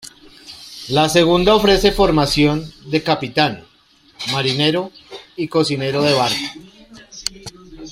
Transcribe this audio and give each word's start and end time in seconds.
La 0.89 1.09
segunda 1.09 1.53
ofrece 1.53 1.91
formación 1.91 2.73
de 2.87 3.03
capitán, 3.03 3.63
marinero 4.31 4.91
y 5.35 5.47
cocinero 5.47 6.01
de 6.01 6.13
barco. 6.13 6.37